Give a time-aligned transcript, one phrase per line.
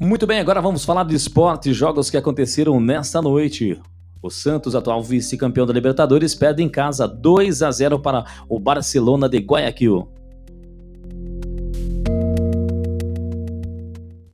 [0.00, 3.80] Muito bem, agora vamos falar de esporte, jogos que aconteceram nesta noite.
[4.22, 9.28] O Santos, atual vice-campeão da Libertadores, perde em casa 2 a 0 para o Barcelona
[9.28, 10.08] de Guayaquil.